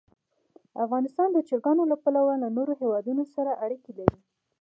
[0.83, 4.17] افغانستان د چرګان له پلوه له نورو هېوادونو سره اړیکې لري.